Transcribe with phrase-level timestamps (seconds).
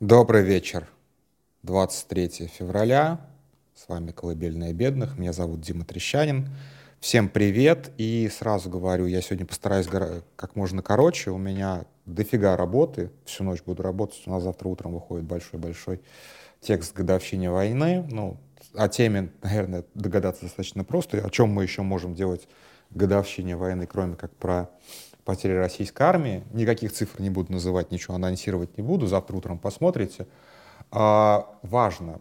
[0.00, 0.88] Добрый вечер.
[1.62, 3.20] 23 февраля.
[3.76, 5.16] С вами «Колыбельная бедных».
[5.16, 6.50] Меня зовут Дима Трещанин.
[6.98, 7.92] Всем привет.
[7.96, 11.30] И сразу говорю, я сегодня постараюсь как можно короче.
[11.30, 13.12] У меня дофига работы.
[13.24, 14.20] Всю ночь буду работать.
[14.26, 16.00] У нас завтра утром выходит большой-большой
[16.60, 18.04] текст к годовщине войны.
[18.10, 18.36] Ну,
[18.74, 21.24] о теме, наверное, догадаться достаточно просто.
[21.24, 22.48] О чем мы еще можем делать
[22.94, 24.70] годовщине войны, кроме как про
[25.24, 26.44] потери российской армии.
[26.52, 29.06] Никаких цифр не буду называть, ничего анонсировать не буду.
[29.06, 30.26] Завтра утром посмотрите.
[30.90, 32.20] А, важно,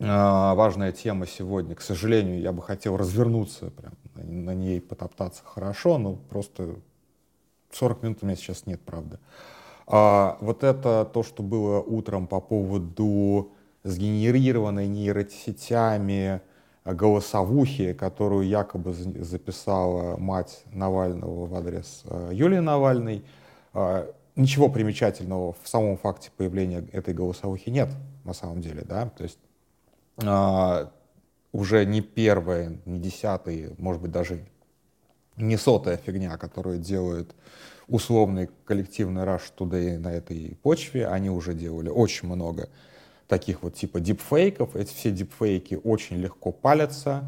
[0.00, 1.74] а, важная тема сегодня.
[1.74, 6.76] К сожалению, я бы хотел развернуться, прям, на ней потоптаться хорошо, но просто
[7.72, 9.18] 40 минут у меня сейчас нет, правда.
[9.86, 13.52] А, вот это то, что было утром по поводу
[13.84, 16.40] сгенерированной нейросетями
[16.84, 23.24] голосовухи, которую якобы записала мать Навального в адрес э, Юлии Навальной.
[23.72, 27.88] А, ничего примечательного в самом факте появления этой голосовухи нет,
[28.24, 29.38] на самом деле, да, то есть
[30.24, 30.90] а,
[31.52, 34.44] уже не первая, не десятая, может быть, даже
[35.36, 37.34] не сотая фигня, которую делает
[37.88, 42.68] условный коллективный Rush Today на этой почве, они уже делали очень много
[43.32, 44.76] таких вот типа дипфейков.
[44.76, 47.24] Эти все дипфейки очень легко палятся.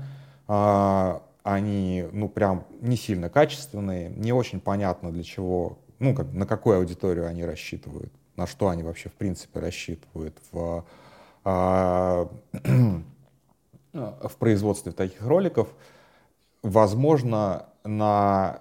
[0.46, 6.44] А, они, ну, прям не сильно качественные, не очень понятно для чего, ну, как, на
[6.46, 10.84] какую аудиторию они рассчитывают, на что они вообще, в принципе, рассчитывают в,
[11.42, 12.28] а,
[13.94, 15.68] в производстве таких роликов.
[16.62, 18.60] Возможно, на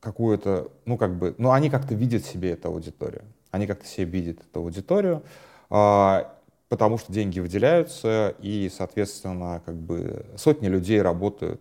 [0.00, 3.22] какую-то, ну, как бы, ну, они как-то видят себе эту аудиторию.
[3.52, 5.22] Они как-то себе видят эту аудиторию.
[5.70, 6.41] А,
[6.72, 11.60] потому что деньги выделяются, и, соответственно, как бы сотни людей работают.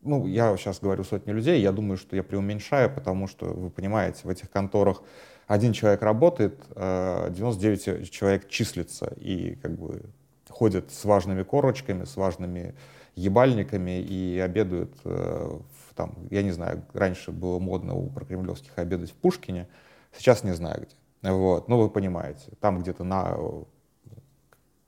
[0.00, 4.18] Ну, я сейчас говорю сотни людей, я думаю, что я преуменьшаю, потому что, вы понимаете,
[4.24, 5.04] в этих конторах
[5.46, 10.02] один человек работает, 99 э, человек числится и как бы
[10.48, 12.74] ходят с важными корочками, с важными
[13.14, 15.62] ебальниками и обедают в,
[15.94, 19.68] там, я не знаю, раньше было модно у прокремлевских обедать в Пушкине,
[20.12, 21.32] сейчас не знаю где.
[21.32, 23.38] Вот, ну вы понимаете, там где-то на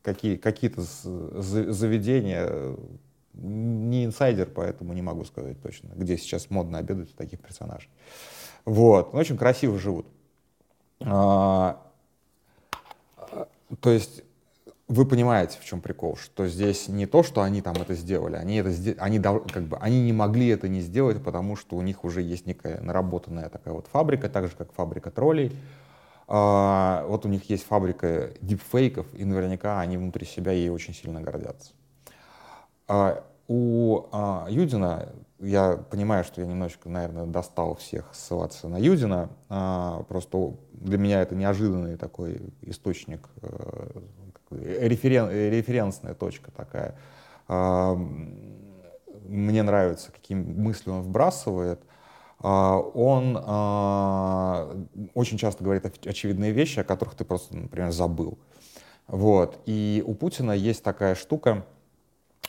[0.03, 2.77] какие, какие-то заведения,
[3.35, 7.91] не инсайдер, поэтому не могу сказать точно, где сейчас модно обедать у таких персонажей.
[8.65, 10.07] Вот, ну, очень красиво живут.
[11.01, 11.81] А,
[13.81, 14.23] то есть
[14.89, 18.57] вы понимаете, в чем прикол, что здесь не то, что они там это сделали, они
[18.57, 22.23] это они как бы они не могли это не сделать, потому что у них уже
[22.23, 25.57] есть некая наработанная такая вот фабрика, так же как фабрика троллей, а,
[26.31, 31.73] вот у них есть фабрика дипфейков, и наверняка они внутри себя ей очень сильно гордятся.
[32.87, 35.09] А, у а, Юдина,
[35.41, 39.31] я понимаю, что я немножечко, наверное, достал всех ссылаться на Юдина,
[40.09, 44.01] просто для меня это неожиданный такой источник, э,
[44.51, 46.97] референ, референсная точка такая.
[49.27, 51.81] Мне нравится, какие мысли он вбрасывает.
[52.43, 54.75] А, он а,
[55.15, 58.39] очень часто говорит очевидные вещи, о которых ты просто, например, забыл.
[59.07, 59.59] Вот.
[59.67, 61.67] И у Путина есть такая штука,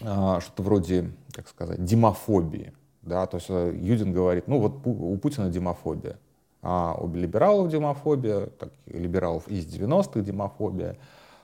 [0.02, 2.74] а, что-то вроде, как сказать, демофобии.
[3.02, 3.25] Да?
[3.25, 6.18] То есть э, Юдин говорит, ну вот у Путина демофобия.
[6.62, 10.97] А у либералов демофобия, так, либералов из 90-х демофобия,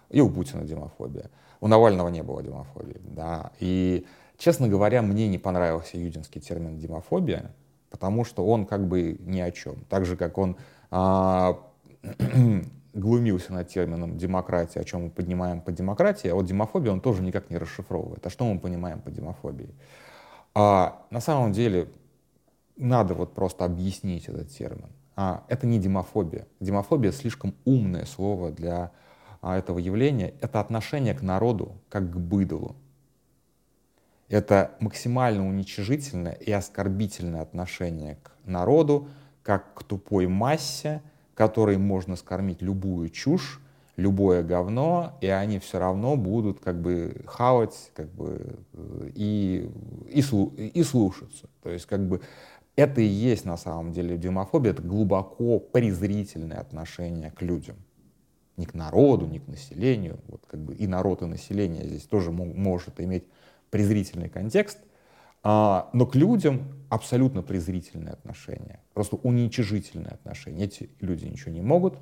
[0.10, 1.30] и у Путина демофобия.
[1.60, 3.02] У Навального не было демофобии.
[3.04, 3.52] Да?
[3.60, 4.06] И,
[4.38, 7.52] честно говоря, мне не понравился юдинский термин демофобия,
[7.90, 9.84] потому что он как бы ни о чем.
[9.90, 10.58] Так же, как он
[10.92, 11.60] а,
[12.94, 17.22] глумился над термином демократия, о чем мы поднимаем по демократии, а вот демофобия он тоже
[17.22, 18.26] никак не расшифровывает.
[18.26, 19.74] А что мы понимаем по демофобии?
[20.56, 21.90] А, на самом деле
[22.78, 24.90] надо вот просто объяснить этот термин.
[25.16, 26.48] А, это не демофобия.
[26.60, 28.92] Демофобия слишком умное слово для
[29.42, 30.34] а, этого явления.
[30.42, 32.76] Это отношение к народу как к быдлу.
[34.30, 39.08] Это максимально уничижительное и оскорбительное отношение к народу,
[39.42, 41.02] как к тупой массе,
[41.34, 43.62] которой можно скормить любую чушь,
[43.96, 48.60] любое говно, и они все равно будут как бы хавать как бы,
[49.16, 49.70] и,
[50.10, 51.48] и, и слушаться.
[51.64, 52.22] То есть как бы
[52.76, 57.76] это и есть на самом деле демофобия, это глубоко презрительное отношение к людям.
[58.56, 60.20] Не к народу, не к населению.
[60.28, 63.26] Вот как бы и народ, и население здесь тоже может иметь
[63.70, 64.80] презрительный контекст,
[65.44, 70.66] а, но к людям абсолютно презрительное отношение, просто уничижительное отношение.
[70.66, 71.96] Эти люди ничего не могут,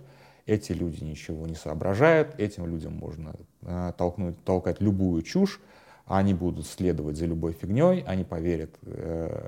[0.45, 5.59] эти люди ничего не соображают, этим людям можно а, толкнуть, толкать любую чушь,
[6.05, 9.47] они будут следовать за любой фигней, они поверят э,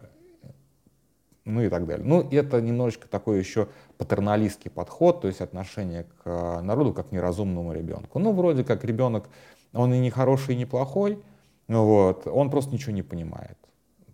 [1.47, 2.05] ну и так далее.
[2.05, 7.11] Ну, это немножечко такой еще патерналистский подход, то есть отношение к э, народу как к
[7.11, 8.19] неразумному ребенку.
[8.19, 9.29] Ну, вроде как ребенок,
[9.73, 11.23] он и не хороший, и не плохой,
[11.67, 13.57] вот, он просто ничего не понимает.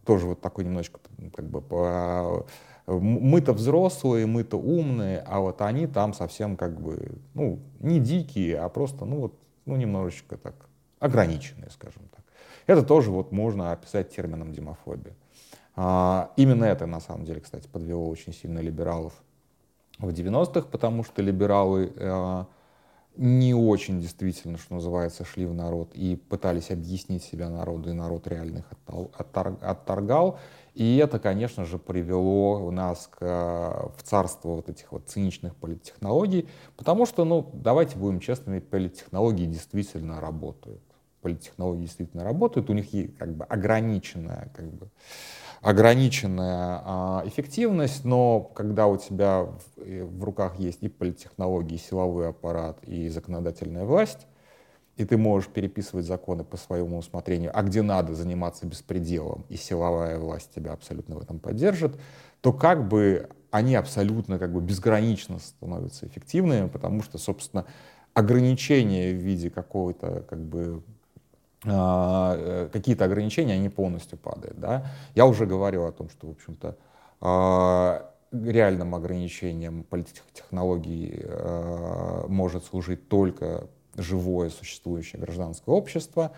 [0.06, 1.00] Тоже вот такой немножечко,
[1.34, 2.46] как бы, по,
[2.88, 8.70] мы-то взрослые, мы-то умные, а вот они там совсем как бы, ну, не дикие, а
[8.70, 10.56] просто, ну вот, ну, немножечко так
[11.00, 12.24] ограниченные, скажем так.
[12.68, 15.16] Это тоже вот можно описать термином демофобия.
[15.76, 19.14] А, именно это, на самом деле, кстати, подвело очень сильно либералов
[20.00, 22.46] в 90-х, потому что либералы э,
[23.16, 28.28] не очень действительно, что называется, шли в народ и пытались объяснить себя народу, и народ
[28.28, 28.72] реально их
[29.62, 30.40] отторгал.
[30.74, 37.06] И это, конечно же, привело нас к, в царство вот этих вот циничных политтехнологий, потому
[37.06, 40.82] что, ну, давайте будем честными, политтехнологии действительно работают.
[41.22, 44.90] Политтехнологии действительно работают, у них есть как бы ограниченная как бы,
[45.64, 52.84] ограниченная а, эффективность, но когда у тебя в, руках есть и политтехнологии, и силовой аппарат,
[52.84, 54.28] и законодательная власть,
[54.98, 60.20] и ты можешь переписывать законы по своему усмотрению, а где надо заниматься беспределом, и силовая
[60.20, 61.98] власть тебя абсолютно в этом поддержит,
[62.42, 67.66] то как бы они абсолютно как бы безгранично становятся эффективными, потому что, собственно,
[68.14, 70.84] ограничения в виде какого-то как бы
[71.64, 74.60] какие-то ограничения, они полностью падают.
[74.60, 74.86] Да?
[75.16, 76.76] Я уже говорил о том, что, в общем-то,
[77.22, 86.32] а, реальным ограничением политтехнологий а, может служить только живое существующее гражданское общество.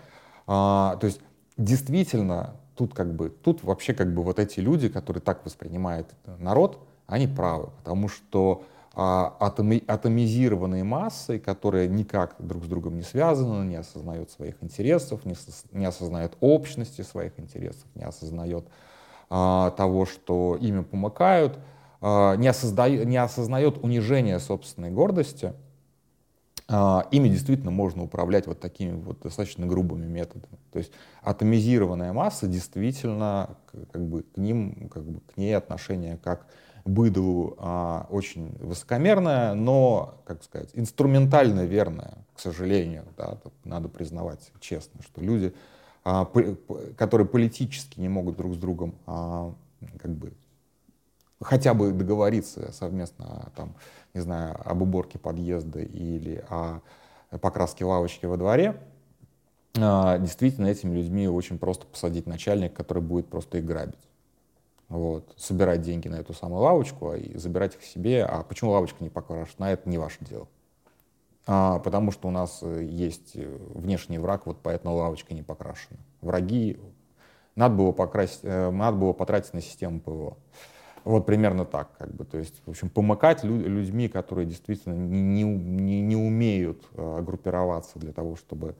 [0.46, 1.20] То есть
[1.56, 6.78] действительно тут как бы тут вообще как бы вот эти люди, которые так воспринимают народ,
[7.06, 8.62] они правы, потому что
[8.98, 15.20] а, атоми, атомизированные массы, которые никак друг с другом не связаны, не осознают своих интересов,
[15.26, 18.66] не, осознают общности своих интересов, не осознает
[19.28, 21.58] а, того, что ими помыкают,
[22.00, 25.52] а, не, осознает, не осознает унижение собственной гордости,
[26.66, 30.58] а, ими действительно можно управлять вот такими вот достаточно грубыми методами.
[30.72, 30.90] То есть
[31.20, 33.58] атомизированная масса действительно
[33.92, 36.46] как бы к ним, как бы к ней отношение как
[36.86, 43.04] быдлу а, очень высокомерная, но, как сказать, инструментально верная, к сожалению.
[43.16, 45.52] Да, надо признавать честно, что люди,
[46.04, 46.42] а, по,
[46.96, 49.54] которые политически не могут друг с другом а,
[49.98, 50.32] как бы
[51.40, 53.74] хотя бы договориться совместно, там,
[54.14, 56.80] не знаю, об уборке подъезда или о
[57.40, 58.80] покраске лавочки во дворе,
[59.78, 63.98] а, действительно этими людьми очень просто посадить начальник, который будет просто их грабить
[64.88, 68.24] вот, собирать деньги на эту самую лавочку и забирать их себе.
[68.24, 70.48] А почему лавочка не покрашена, это не ваше дело.
[71.46, 75.98] А, потому что у нас э, есть э, внешний враг, вот поэтому лавочка не покрашена.
[76.20, 76.78] Враги
[77.54, 80.36] надо было, покрасить, э, надо было потратить на систему ПВО.
[81.04, 86.00] Вот примерно так, как бы, то есть, в общем, помыкать людьми, которые действительно не, не,
[86.00, 88.74] не умеют группироваться для того, чтобы,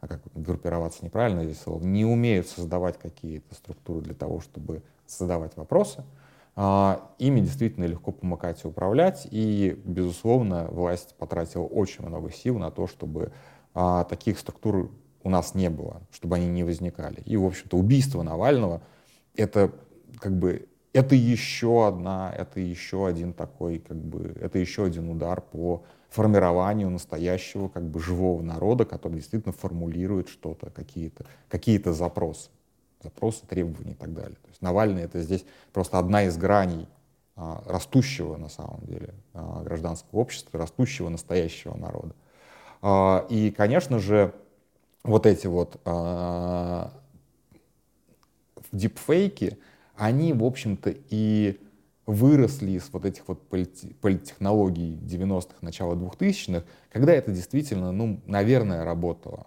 [0.00, 5.56] а как группироваться неправильно здесь слово, не умеют создавать какие-то структуры для того, чтобы задавать
[5.56, 6.04] вопросы.
[6.60, 12.70] А, ими действительно легко помыкать и управлять, и, безусловно, власть потратила очень много сил на
[12.70, 13.32] то, чтобы
[13.74, 14.90] а, таких структур
[15.22, 17.20] у нас не было, чтобы они не возникали.
[17.24, 18.82] И, в общем-то, убийство Навального—
[19.36, 19.72] это
[20.18, 25.40] как бы это еще одна, это еще один такой, как бы, это еще один удар
[25.40, 32.50] по формированию настоящего, как бы, живого народа, который действительно формулирует что-то, какие-то какие запросы
[33.02, 34.36] запросы, требования и так далее.
[34.42, 36.88] То есть Навальный это здесь просто одна из граней
[37.36, 42.14] а, растущего на самом деле а, гражданского общества, растущего настоящего народа.
[42.82, 44.34] А, и, конечно же,
[45.04, 45.80] вот эти вот
[48.72, 49.56] дипфейки,
[49.96, 51.58] они, в общем-то, и
[52.06, 59.46] выросли из вот этих вот политтехнологий 90-х, начала 2000-х, когда это действительно, ну, наверное, работало.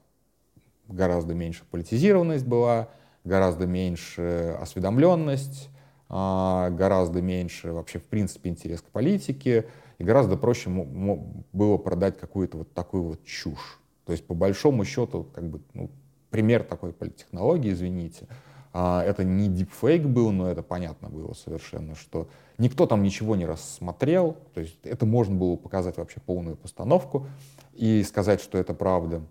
[0.88, 2.90] Гораздо меньше политизированность была,
[3.24, 5.70] гораздо меньше осведомленность,
[6.10, 12.58] а, гораздо меньше вообще в принципе интерес к политике, и гораздо проще было продать какую-то
[12.60, 13.80] вот такую вот чушь.
[14.06, 15.90] То есть по большому счету, как бы, ну,
[16.30, 18.28] пример такой политтехнологии, извините,
[18.74, 23.46] а, это не дипфейк был, но это понятно было совершенно, что никто там ничего не
[23.46, 27.28] рассмотрел, то есть это можно было показать вообще полную постановку
[27.74, 29.22] и сказать, что это правда.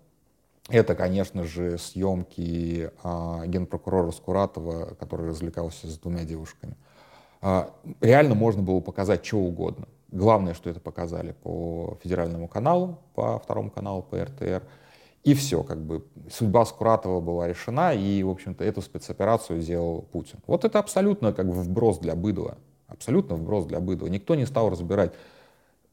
[0.69, 6.75] Это, конечно же, съемки а, генпрокурора Скуратова, который развлекался с двумя девушками.
[7.41, 9.87] А, реально можно было показать что угодно.
[10.11, 14.63] Главное, что это показали по федеральному каналу, по второму каналу, по РТР.
[15.23, 20.39] И все, как бы судьба Скуратова была решена, и, в общем-то, эту спецоперацию сделал Путин.
[20.47, 22.57] Вот это абсолютно как бы вброс для быдла.
[22.87, 24.07] Абсолютно вброс для быдла.
[24.07, 25.13] Никто не стал разбирать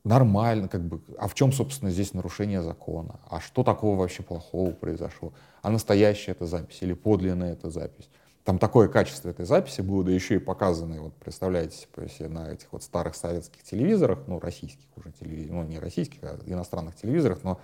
[0.09, 3.21] нормально, как бы, а в чем, собственно, здесь нарушение закона?
[3.29, 5.33] А что такого вообще плохого произошло?
[5.63, 8.09] А настоящая это запись или подлинная это запись?
[8.43, 12.73] Там такое качество этой записи было, да еще и показанное, вот представляете себе, на этих
[12.73, 17.61] вот старых советских телевизорах, ну, российских уже телевизорах, ну, не российских, а иностранных телевизорах, но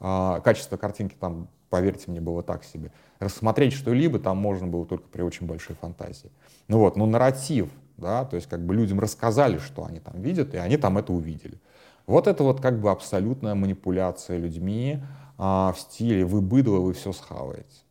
[0.00, 2.90] а, качество картинки там, поверьте мне, было так себе.
[3.20, 6.32] Рассмотреть что-либо там можно было только при очень большой фантазии.
[6.66, 10.52] Ну вот, но нарратив, да, то есть как бы людям рассказали, что они там видят,
[10.54, 11.60] и они там это увидели.
[12.06, 15.00] Вот это вот как бы абсолютная манипуляция людьми
[15.38, 17.84] а, в стиле «вы быдло, вы все схаваете».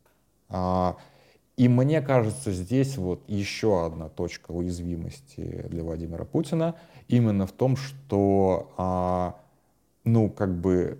[0.48, 0.96] А,
[1.56, 6.74] и мне кажется, здесь вот еще одна точка уязвимости для Владимира Путина
[7.08, 9.36] именно в том, что, а,
[10.04, 10.98] ну, как бы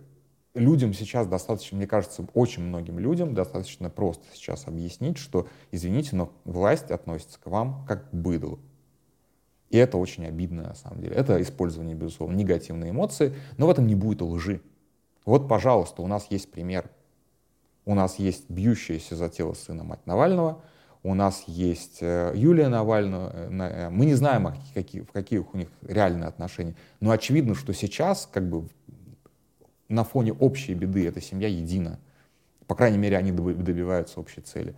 [0.55, 6.33] людям сейчас достаточно, мне кажется, очень многим людям достаточно просто сейчас объяснить, что, извините, но
[6.45, 8.61] власть относится к вам как к быдлу.
[9.75, 11.17] И это очень обидно, на самом деле.
[11.17, 14.61] Это использование, безусловно, негативной эмоции, но в этом не будет лжи.
[15.25, 16.89] Вот, пожалуйста, у нас есть пример.
[17.85, 20.63] У нас есть бьющаяся за тело сына мать Навального,
[21.03, 23.31] у нас есть э, Юлия Навальная.
[23.33, 26.77] Э, мы не знаем, в каких у них реальные отношения.
[27.01, 28.69] Но очевидно, что сейчас, как бы,
[29.89, 31.99] на фоне общей беды эта семья едина.
[32.69, 34.77] По крайней мере, они добиваются общей цели.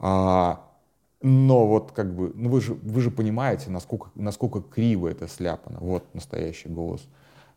[0.00, 0.68] А,
[1.22, 5.78] но вот как бы, ну вы же, вы же понимаете, насколько, насколько криво это сляпано.
[5.80, 7.06] Вот настоящий голос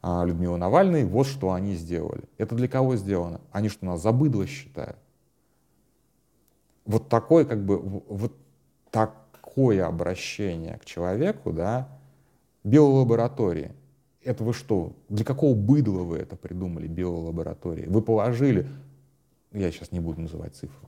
[0.01, 2.23] а, Людмилы Навальной, вот что они сделали.
[2.37, 3.41] Это для кого сделано?
[3.51, 4.97] Они что, нас за считают?
[6.85, 8.33] Вот такое, как бы, вот
[8.91, 11.89] такое обращение к человеку, да,
[12.63, 13.73] биолаборатории.
[14.23, 17.85] Это вы что, для какого быдла вы это придумали, биолаборатории?
[17.85, 18.67] Вы положили,
[19.51, 20.87] я сейчас не буду называть цифру,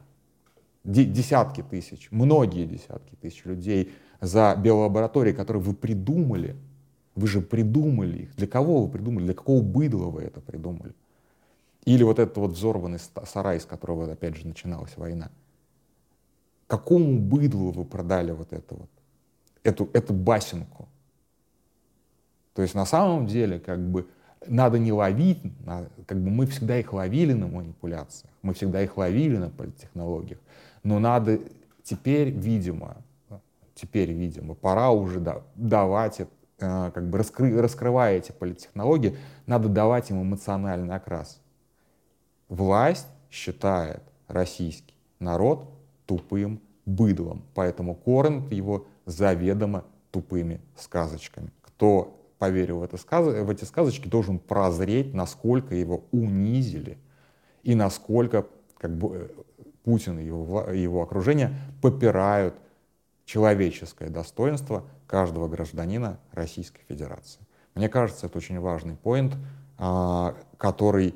[0.84, 6.56] десятки тысяч, многие десятки тысяч людей за биолаборатории, которые вы придумали.
[7.16, 8.36] Вы же придумали их.
[8.36, 9.26] Для кого вы придумали?
[9.26, 10.94] Для какого быдла вы это придумали?
[11.84, 15.30] Или вот этот вот взорванный сарай, с которого, опять же, начиналась война.
[16.68, 18.90] Какому быдлу вы продали вот это вот,
[19.64, 20.88] эту, эту басенку?
[22.54, 24.08] То есть на самом деле, как бы,
[24.48, 25.40] надо не ловить,
[26.06, 30.40] как бы мы всегда их ловили на манипуляциях, мы всегда их ловили на политтехнологиях,
[30.84, 31.40] но надо
[31.84, 32.98] теперь, видимо,
[33.76, 36.28] теперь, видимо, пора уже да, давать, э,
[36.60, 41.42] как бы раскры, раскрывая эти политтехнологии, надо давать им эмоциональный окрас.
[42.50, 45.70] Власть считает российский народ
[46.06, 51.52] тупым быдлом, поэтому кормит его заведомо тупыми сказочками.
[51.62, 56.98] Кто поверил в, это, в эти сказочки, должен прозреть, насколько его унизили
[57.64, 58.48] и насколько
[58.78, 62.56] как бы, э, Путин и его, его окружение попирают
[63.26, 67.42] человеческое достоинство каждого гражданина Российской Федерации.
[67.76, 69.36] Мне кажется, это очень важный поинт,
[69.78, 71.16] а, который,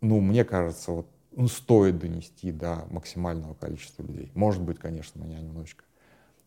[0.00, 4.30] ну, мне кажется, вот, ну, стоит донести до максимального количества людей.
[4.34, 5.84] Может быть, конечно, меня немножечко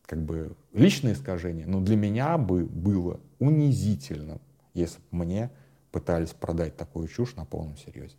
[0.05, 4.41] как бы личное искажение, но для меня бы было унизительным,
[4.73, 5.49] если бы мне
[5.91, 8.15] пытались продать такую чушь на полном серьезе.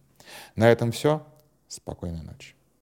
[0.56, 1.26] На этом все.
[1.68, 2.54] Спокойной ночи.